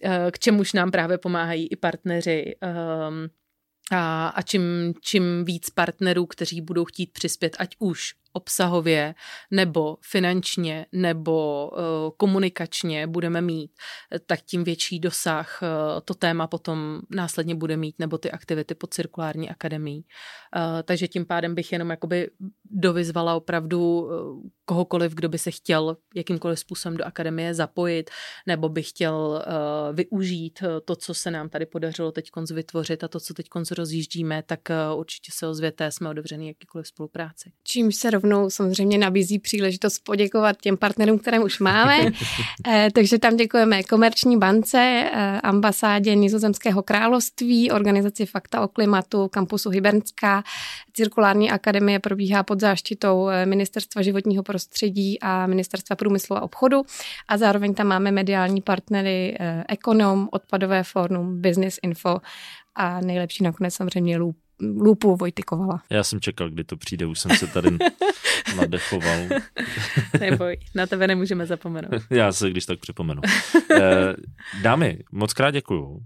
[0.05, 3.29] eh, k čemuž nám právě pomáhají i partneři ehm,
[3.93, 9.15] a, a čím, čím víc partnerů, kteří budou chtít přispět, ať už obsahově
[9.51, 11.79] nebo finančně nebo uh,
[12.17, 13.71] komunikačně budeme mít,
[14.27, 15.69] tak tím větší dosah uh,
[16.05, 20.05] to téma potom následně bude mít nebo ty aktivity pod cirkulární akademií.
[20.57, 22.31] Uh, takže tím pádem bych jenom jakoby
[22.71, 24.09] dovyzvala opravdu
[24.65, 28.11] kohokoliv, kdo by se chtěl jakýmkoliv způsobem do akademie zapojit
[28.47, 29.45] nebo by chtěl
[29.93, 33.47] využít to, co se nám tady podařilo teď vytvořit a to, co teď
[33.79, 34.61] rozjíždíme, tak
[34.95, 37.53] určitě se ozvěte, jsme otevřený jakýkoliv spolupráci.
[37.65, 41.99] Čím se rovnou samozřejmě nabízí příležitost poděkovat těm partnerům, které už máme.
[42.69, 49.71] Eh, takže tam děkujeme Komerční bance, eh, ambasádě Nizozemského království, organizaci Fakta o klimatu, kampusu
[49.71, 50.43] Hybernská,
[50.93, 56.83] cirkulární akademie probíhá pod záštitou eh, Ministerstva životního prostředí a Ministerstva průmyslu a obchodu
[57.29, 59.39] a zároveň tam máme mediální partnery
[59.69, 62.19] Ekonom, Odpadové fórum, Business Info
[62.75, 65.83] a nejlepší nakonec samozřejmě Loop Lupu Vojtykovala.
[65.91, 67.69] Já jsem čekal, kdy to přijde, už jsem se tady
[68.57, 69.19] nadechoval.
[70.21, 72.03] Neboj, na tebe nemůžeme zapomenout.
[72.11, 73.23] Já se když tak připomenu.
[73.71, 74.15] Eh,
[74.63, 76.01] dámy, moc krát děkuju.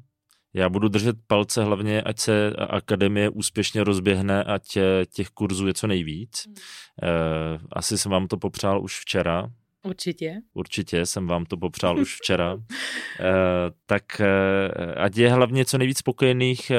[0.55, 5.75] Já budu držet palce hlavně, ať se akademie úspěšně rozběhne, ať eh, těch kurzů je
[5.75, 6.47] co nejvíc.
[6.47, 6.55] Hmm.
[7.03, 9.51] Eh, asi jsem vám to popřál už včera,
[9.85, 10.41] Určitě.
[10.55, 12.57] Určitě jsem vám to popřál už včera.
[13.87, 14.21] tak
[14.97, 16.73] ať je hlavně co nejvíc spokojených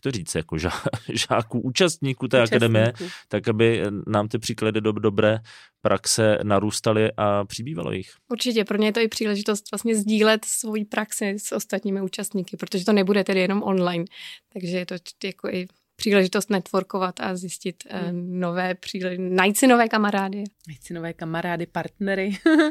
[0.00, 0.72] to říct, jako žá,
[1.12, 2.56] žáků, účastníků té účastníků.
[2.56, 2.92] akademie,
[3.28, 5.38] tak aby nám ty příklady do dobré
[5.80, 8.10] praxe narůstaly a přibývalo jich.
[8.30, 12.84] Určitě, pro ně je to i příležitost vlastně sdílet svoji praxi s ostatními účastníky, protože
[12.84, 14.04] to nebude tedy jenom online,
[14.52, 15.66] takže je to jako i
[15.98, 18.40] příležitost networkovat a zjistit hmm.
[18.40, 20.44] nové příležitosti, najít si nové kamarády.
[20.68, 22.30] Najít si nové kamarády, partnery.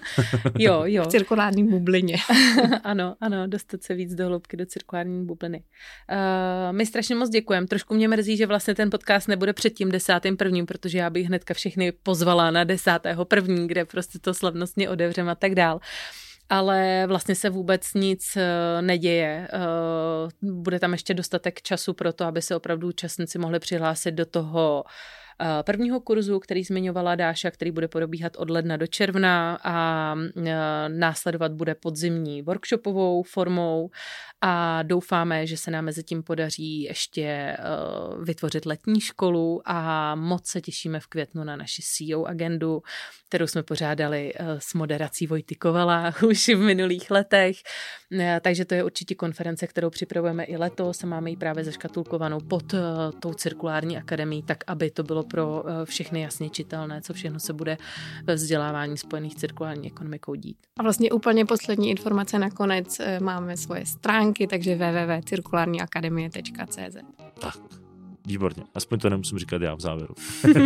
[0.59, 1.03] jo, jo.
[1.03, 2.17] V cirkulární bublině.
[2.83, 5.63] ano, ano, dostat se víc do hloubky do cirkulární bubliny.
[6.11, 7.67] Uh, my strašně moc děkujeme.
[7.67, 11.25] Trošku mě mrzí, že vlastně ten podcast nebude před tím desátým prvním, protože já bych
[11.25, 15.75] hnedka všechny pozvala na desátého první, kde prostě to slavnostně odevřeme a tak dál.
[15.75, 15.81] Uh,
[16.49, 19.47] ale vlastně se vůbec nic eh, neděje.
[19.53, 24.25] Eh, bude tam ještě dostatek času pro to, aby se opravdu účastníci mohli přihlásit do
[24.25, 24.83] toho
[25.61, 30.53] prvního kurzu, který zmiňovala Dáša, který bude probíhat od ledna do června a eh,
[30.87, 33.89] následovat bude podzimní workshopovou formou
[34.41, 37.57] a doufáme, že se nám mezi tím podaří ještě eh,
[38.23, 42.81] vytvořit letní školu a moc se těšíme v květnu na naši CEO agendu,
[43.29, 47.57] kterou jsme pořádali s moderací Vojty Kovala už v minulých letech.
[48.41, 52.73] Takže to je určitě konference, kterou připravujeme i letos a máme ji právě zaškatulkovanou pod
[53.19, 57.53] tou cirkulární akademií, tak aby to bylo pro eh, všechny jasně čitelné, co všechno se
[57.53, 57.77] bude
[58.23, 60.57] ve vzdělávání spojených cirkulární ekonomikou dít.
[60.79, 66.97] A vlastně úplně poslední informace nakonec eh, máme svoje stránky, takže www.cirkulárniakademie.cz
[67.39, 67.57] Tak,
[68.27, 70.13] Výborně, aspoň to nemusím říkat já v závěru.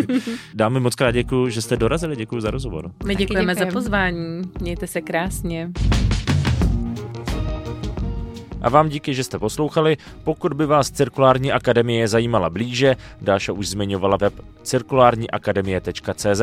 [0.54, 2.92] Dámy moc krát děkuji, že jste dorazili, děkuji za rozhovor.
[3.06, 5.72] My děkujeme za pozvání, mějte se krásně.
[8.62, 9.98] A vám díky, že jste poslouchali.
[10.24, 14.34] Pokud by vás Cirkulární akademie zajímala blíže, Dáša už zmiňovala web
[14.64, 16.42] cirkulárniakademie.cz.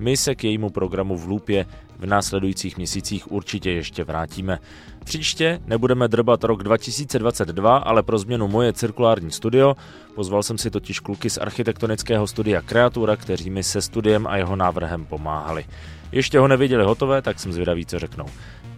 [0.00, 1.66] My se k jejímu programu v Lupě
[1.98, 4.58] v následujících měsících určitě ještě vrátíme.
[5.04, 9.76] Příště nebudeme drbat rok 2022, ale pro změnu moje cirkulární studio.
[10.14, 14.56] Pozval jsem si totiž kluky z architektonického studia Kreatura, kteří mi se studiem a jeho
[14.56, 15.64] návrhem pomáhali.
[16.12, 18.26] Ještě ho neviděli hotové, tak jsem zvědavý, co řeknou.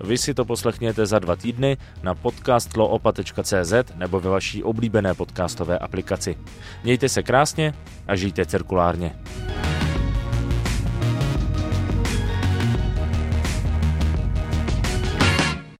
[0.04, 6.36] Vy si to poslechněte za dva týdny na podcastloopa.cz nebo ve vaší oblíbené podcastové aplikaci.
[6.84, 7.74] Mějte se krásně
[8.08, 9.16] a žijte cirkulárně.